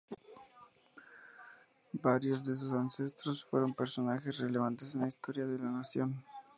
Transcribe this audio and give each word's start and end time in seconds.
Varios 1.93 2.43
de 2.43 2.55
sus 2.55 2.71
ancestros 2.71 3.45
fueron 3.45 3.71
personajes 3.75 4.39
relevantes 4.39 4.95
en 4.95 5.01
la 5.01 5.07
historia 5.07 5.45
de 5.45 5.59
la 5.59 5.65
nación. 5.69 6.23